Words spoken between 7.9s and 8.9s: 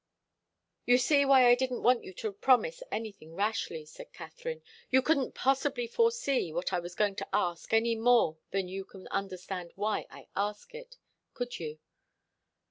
more than you